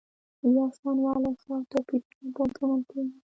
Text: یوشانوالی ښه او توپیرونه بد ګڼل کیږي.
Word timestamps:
یوشانوالی 0.55 1.31
ښه 1.41 1.49
او 1.55 1.61
توپیرونه 1.71 2.29
بد 2.35 2.51
ګڼل 2.59 2.81
کیږي. 2.89 3.17